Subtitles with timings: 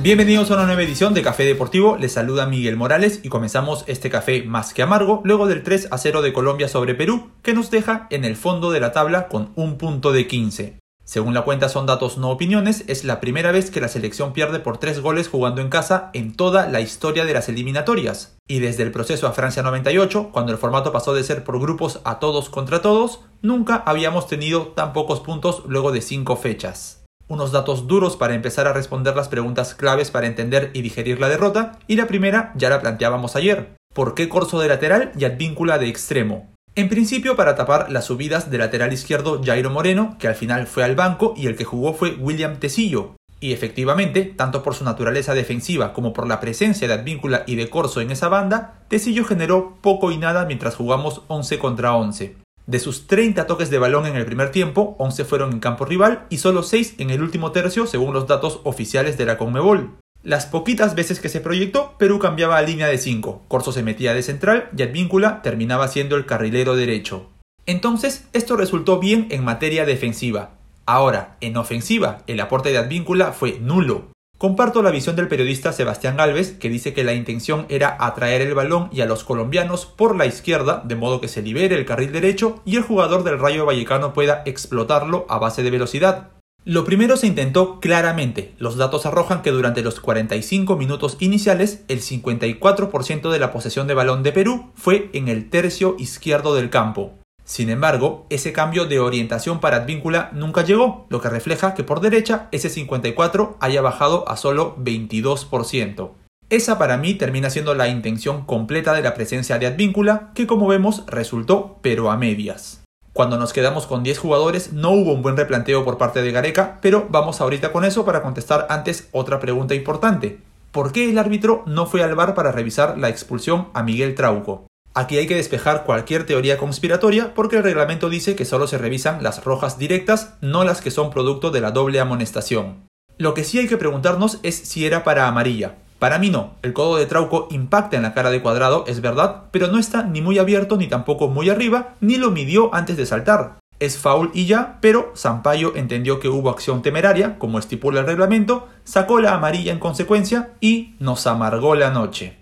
[0.00, 4.10] Bienvenidos a una nueva edición de Café Deportivo, les saluda Miguel Morales y comenzamos este
[4.10, 7.72] café más que amargo luego del 3 a 0 de Colombia sobre Perú que nos
[7.72, 10.78] deja en el fondo de la tabla con un punto de 15.
[11.04, 14.60] Según la cuenta son datos no opiniones, es la primera vez que la selección pierde
[14.60, 18.36] por 3 goles jugando en casa en toda la historia de las eliminatorias.
[18.46, 21.98] Y desde el proceso a Francia 98, cuando el formato pasó de ser por grupos
[22.04, 26.97] a todos contra todos, nunca habíamos tenido tan pocos puntos luego de 5 fechas
[27.28, 31.28] unos datos duros para empezar a responder las preguntas claves para entender y digerir la
[31.28, 33.76] derrota, y la primera ya la planteábamos ayer.
[33.94, 36.52] ¿Por qué Corso de lateral y Advíncula de extremo?
[36.74, 40.84] En principio para tapar las subidas de lateral izquierdo Jairo Moreno, que al final fue
[40.84, 43.16] al banco y el que jugó fue William Tecillo.
[43.40, 47.70] Y efectivamente, tanto por su naturaleza defensiva como por la presencia de Advíncula y de
[47.70, 52.36] Corso en esa banda, Tecillo generó poco y nada mientras jugamos 11 contra 11.
[52.68, 56.26] De sus 30 toques de balón en el primer tiempo, 11 fueron en campo rival
[56.28, 59.96] y solo 6 en el último tercio según los datos oficiales de la Conmebol.
[60.22, 64.12] Las poquitas veces que se proyectó, Perú cambiaba a línea de 5, Corso se metía
[64.12, 67.30] de central y Advíncula terminaba siendo el carrilero derecho.
[67.64, 70.50] Entonces, esto resultó bien en materia defensiva.
[70.84, 74.08] Ahora, en ofensiva, el aporte de Advíncula fue nulo.
[74.38, 78.54] Comparto la visión del periodista Sebastián Galvez, que dice que la intención era atraer el
[78.54, 82.12] balón y a los colombianos por la izquierda, de modo que se libere el carril
[82.12, 86.28] derecho y el jugador del Rayo Vallecano pueda explotarlo a base de velocidad.
[86.64, 88.54] Lo primero se intentó claramente.
[88.58, 93.94] Los datos arrojan que durante los 45 minutos iniciales, el 54% de la posesión de
[93.94, 97.18] balón de Perú fue en el tercio izquierdo del campo.
[97.48, 102.00] Sin embargo, ese cambio de orientación para Advíncula nunca llegó, lo que refleja que por
[102.00, 106.10] derecha ese 54 haya bajado a solo 22%.
[106.50, 110.68] Esa para mí termina siendo la intención completa de la presencia de Advíncula, que como
[110.68, 112.84] vemos resultó pero a medias.
[113.14, 116.78] Cuando nos quedamos con 10 jugadores no hubo un buen replanteo por parte de Gareca,
[116.82, 120.38] pero vamos ahorita con eso para contestar antes otra pregunta importante.
[120.70, 124.67] ¿Por qué el árbitro no fue al bar para revisar la expulsión a Miguel Trauco?
[124.98, 129.22] Aquí hay que despejar cualquier teoría conspiratoria porque el reglamento dice que solo se revisan
[129.22, 132.88] las rojas directas, no las que son producto de la doble amonestación.
[133.16, 135.76] Lo que sí hay que preguntarnos es si era para amarilla.
[136.00, 139.44] Para mí no, el codo de Trauco impacta en la cara de cuadrado, es verdad,
[139.52, 143.06] pero no está ni muy abierto ni tampoco muy arriba, ni lo midió antes de
[143.06, 143.60] saltar.
[143.78, 148.66] Es foul y ya, pero Sampaio entendió que hubo acción temeraria, como estipula el reglamento,
[148.82, 152.38] sacó la amarilla en consecuencia y nos amargó la noche.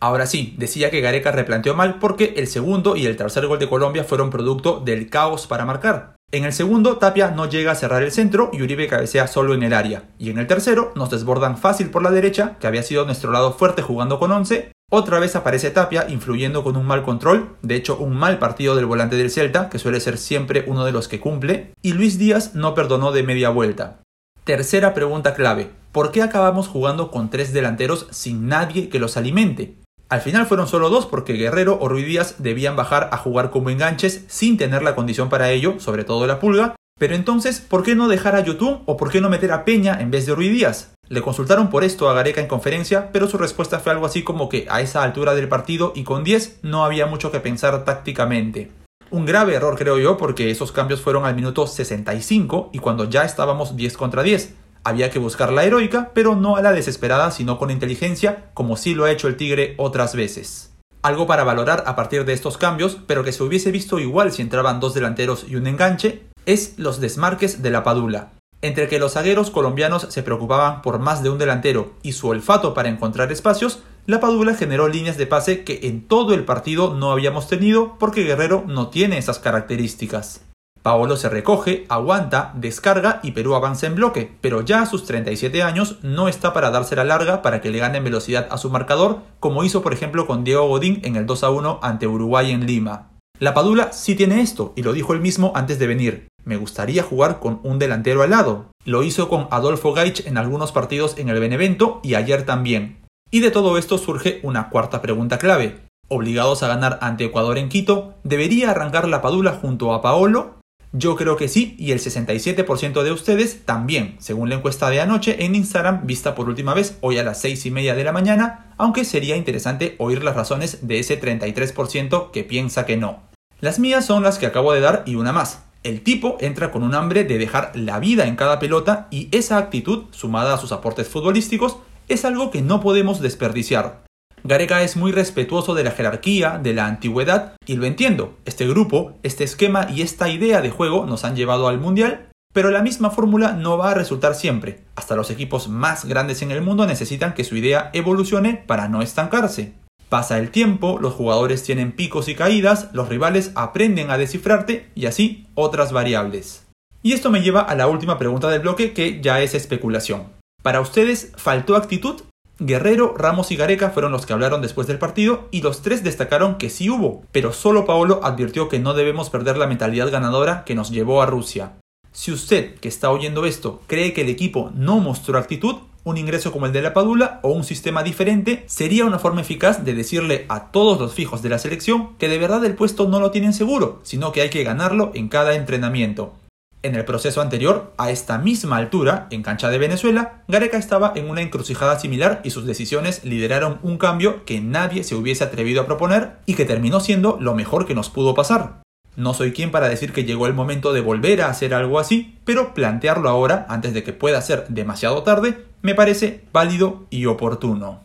[0.00, 3.68] Ahora sí, decía que Gareca replanteó mal porque el segundo y el tercer gol de
[3.68, 6.16] Colombia fueron producto del caos para marcar.
[6.32, 9.62] En el segundo, Tapia no llega a cerrar el centro y Uribe cabecea solo en
[9.62, 10.04] el área.
[10.18, 13.52] Y en el tercero, nos desbordan fácil por la derecha, que había sido nuestro lado
[13.52, 14.72] fuerte jugando con 11.
[14.92, 18.86] Otra vez aparece Tapia, influyendo con un mal control, de hecho un mal partido del
[18.86, 21.74] volante del Celta, que suele ser siempre uno de los que cumple.
[21.82, 24.00] Y Luis Díaz no perdonó de media vuelta.
[24.44, 25.70] Tercera pregunta clave.
[25.92, 29.76] ¿Por qué acabamos jugando con tres delanteros sin nadie que los alimente?
[30.10, 34.24] Al final fueron solo dos porque Guerrero o Ruidías debían bajar a jugar como enganches
[34.26, 36.74] sin tener la condición para ello, sobre todo la pulga.
[36.98, 40.00] Pero entonces, ¿por qué no dejar a Yotun o por qué no meter a Peña
[40.00, 40.94] en vez de Ruidías?
[41.08, 44.48] Le consultaron por esto a Gareca en conferencia, pero su respuesta fue algo así como
[44.48, 48.72] que a esa altura del partido y con 10 no había mucho que pensar tácticamente.
[49.12, 53.24] Un grave error creo yo porque esos cambios fueron al minuto 65 y cuando ya
[53.24, 54.54] estábamos 10 contra 10.
[54.82, 58.94] Había que buscar la heroica, pero no a la desesperada, sino con inteligencia, como sí
[58.94, 60.72] lo ha hecho el Tigre otras veces.
[61.02, 64.42] Algo para valorar a partir de estos cambios, pero que se hubiese visto igual si
[64.42, 68.32] entraban dos delanteros y un enganche, es los desmarques de la Padula.
[68.62, 72.74] Entre que los zagueros colombianos se preocupaban por más de un delantero y su olfato
[72.74, 77.12] para encontrar espacios, la Padula generó líneas de pase que en todo el partido no
[77.12, 80.42] habíamos tenido porque Guerrero no tiene esas características.
[80.82, 85.62] Paolo se recoge, aguanta, descarga y Perú avanza en bloque, pero ya a sus 37
[85.62, 89.18] años no está para darse la larga para que le ganen velocidad a su marcador,
[89.40, 92.66] como hizo por ejemplo con Diego Godín en el 2 a 1 ante Uruguay en
[92.66, 93.10] Lima.
[93.38, 96.28] La Padula sí tiene esto, y lo dijo él mismo antes de venir.
[96.44, 98.66] Me gustaría jugar con un delantero al lado.
[98.86, 103.00] Lo hizo con Adolfo Gaich en algunos partidos en el Benevento y ayer también.
[103.30, 105.78] Y de todo esto surge una cuarta pregunta clave.
[106.08, 110.59] Obligados a ganar ante Ecuador en Quito, ¿debería arrancar la Padula junto a Paolo
[110.92, 115.44] yo creo que sí y el 67% de ustedes también, según la encuesta de anoche
[115.44, 118.74] en Instagram vista por última vez hoy a las 6 y media de la mañana,
[118.76, 123.20] aunque sería interesante oír las razones de ese 33% que piensa que no.
[123.60, 125.62] Las mías son las que acabo de dar y una más.
[125.84, 129.58] El tipo entra con un hambre de dejar la vida en cada pelota y esa
[129.58, 131.76] actitud, sumada a sus aportes futbolísticos,
[132.08, 134.02] es algo que no podemos desperdiciar.
[134.44, 138.38] Gareca es muy respetuoso de la jerarquía, de la antigüedad, y lo entiendo.
[138.44, 142.72] Este grupo, este esquema y esta idea de juego nos han llevado al Mundial, Pero
[142.72, 144.80] la misma fórmula no va a resultar siempre.
[144.96, 149.02] Hasta los equipos más grandes en el mundo necesitan que su idea evolucione para no
[149.02, 149.74] estancarse.
[150.08, 155.06] Pasa el tiempo, los jugadores tienen picos y caídas, los rivales aprenden a descifrarte y
[155.06, 156.66] así otras variables.
[157.04, 160.24] Y esto me lleva a la última pregunta del bloque que ya es especulación.
[160.62, 162.22] ¿Para ustedes faltó actitud?
[162.62, 166.58] Guerrero, Ramos y Gareca fueron los que hablaron después del partido y los tres destacaron
[166.58, 170.74] que sí hubo, pero solo Paolo advirtió que no debemos perder la mentalidad ganadora que
[170.74, 171.78] nos llevó a Rusia.
[172.12, 176.52] Si usted, que está oyendo esto, cree que el equipo no mostró actitud, un ingreso
[176.52, 180.44] como el de la Padula o un sistema diferente sería una forma eficaz de decirle
[180.50, 183.54] a todos los fijos de la selección que de verdad el puesto no lo tienen
[183.54, 186.34] seguro, sino que hay que ganarlo en cada entrenamiento.
[186.82, 191.28] En el proceso anterior, a esta misma altura, en cancha de Venezuela, Gareca estaba en
[191.28, 195.86] una encrucijada similar y sus decisiones lideraron un cambio que nadie se hubiese atrevido a
[195.86, 198.80] proponer y que terminó siendo lo mejor que nos pudo pasar.
[199.14, 202.38] No soy quien para decir que llegó el momento de volver a hacer algo así,
[202.46, 208.04] pero plantearlo ahora, antes de que pueda ser demasiado tarde, me parece válido y oportuno.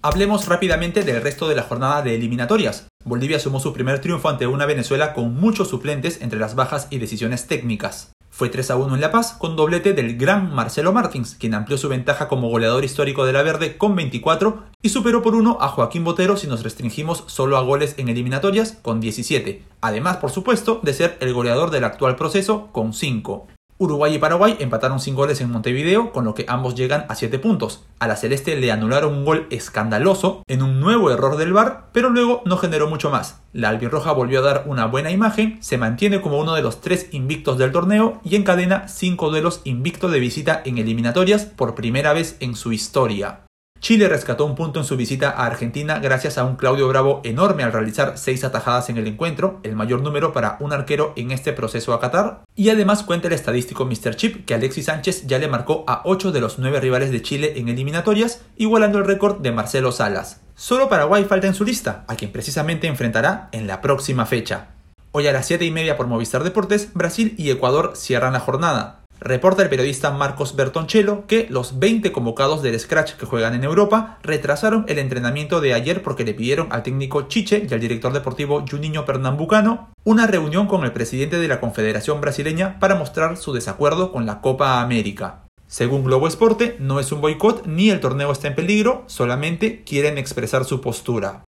[0.00, 2.88] Hablemos rápidamente del resto de la jornada de eliminatorias.
[3.04, 6.98] Bolivia sumó su primer triunfo ante una Venezuela con muchos suplentes entre las bajas y
[6.98, 8.12] decisiones técnicas.
[8.30, 11.78] Fue 3 a 1 en La Paz con doblete del gran Marcelo Martins, quien amplió
[11.78, 15.68] su ventaja como goleador histórico de la Verde con 24 y superó por 1 a
[15.68, 20.80] Joaquín Botero si nos restringimos solo a goles en eliminatorias con 17, además por supuesto
[20.82, 23.46] de ser el goleador del actual proceso con 5.
[23.84, 27.38] Uruguay y Paraguay empataron sin goles en Montevideo, con lo que ambos llegan a 7
[27.38, 27.84] puntos.
[27.98, 32.10] A la Celeste le anularon un gol escandaloso en un nuevo error del VAR, pero
[32.10, 33.40] luego no generó mucho más.
[33.52, 37.08] La albirroja volvió a dar una buena imagen, se mantiene como uno de los tres
[37.12, 42.36] invictos del torneo y encadena 5 duelos invicto de visita en eliminatorias por primera vez
[42.40, 43.43] en su historia.
[43.84, 47.64] Chile rescató un punto en su visita a Argentina gracias a un Claudio Bravo enorme
[47.64, 51.52] al realizar seis atajadas en el encuentro, el mayor número para un arquero en este
[51.52, 52.44] proceso a Qatar.
[52.56, 54.16] Y además cuenta el estadístico Mr.
[54.16, 57.52] Chip que Alexis Sánchez ya le marcó a 8 de los 9 rivales de Chile
[57.56, 60.40] en eliminatorias, igualando el récord de Marcelo Salas.
[60.54, 64.68] Solo Paraguay falta en su lista, a quien precisamente enfrentará en la próxima fecha.
[65.12, 69.03] Hoy a las 7 y media por Movistar Deportes, Brasil y Ecuador cierran la jornada.
[69.20, 74.18] Reporta el periodista Marcos Bertoncello que los 20 convocados del Scratch que juegan en Europa
[74.22, 78.64] retrasaron el entrenamiento de ayer porque le pidieron al técnico Chiche y al director deportivo
[78.68, 84.12] Juninho Pernambucano una reunión con el presidente de la Confederación Brasileña para mostrar su desacuerdo
[84.12, 85.44] con la Copa América.
[85.66, 90.18] Según Globo Esporte, no es un boicot ni el torneo está en peligro, solamente quieren
[90.18, 91.44] expresar su postura.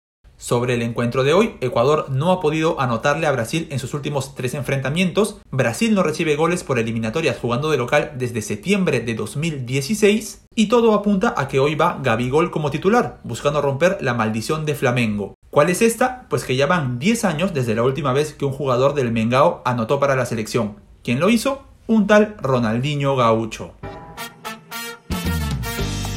[0.45, 4.35] Sobre el encuentro de hoy, Ecuador no ha podido anotarle a Brasil en sus últimos
[4.35, 5.39] tres enfrentamientos.
[5.51, 10.93] Brasil no recibe goles por eliminatorias jugando de local desde septiembre de 2016 y todo
[10.93, 15.33] apunta a que hoy va Gabigol como titular, buscando romper la maldición de Flamengo.
[15.49, 16.27] ¿Cuál es esta?
[16.29, 19.63] Pues que ya van 10 años desde la última vez que un jugador del Mengao
[19.65, 20.77] anotó para la selección.
[21.03, 21.63] ¿Quién lo hizo?
[21.87, 23.73] Un tal Ronaldinho Gaucho.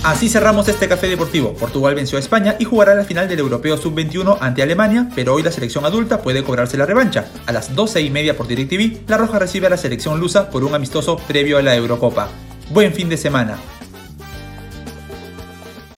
[0.07, 1.53] Así cerramos este café deportivo.
[1.55, 5.43] Portugal venció a España y jugará la final del Europeo Sub-21 ante Alemania, pero hoy
[5.43, 7.25] la selección adulta puede cobrarse la revancha.
[7.45, 10.63] A las 12 y media por DirecTV, La Roja recibe a la selección lusa por
[10.63, 12.29] un amistoso previo a la Eurocopa.
[12.69, 13.57] Buen fin de semana.